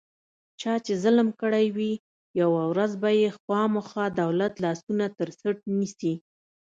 [0.61, 1.93] چا چې ظلم کړی وي،
[2.41, 6.13] یوه ورځ به یې خوامخا دولت لاسونه ترڅټ نیسي.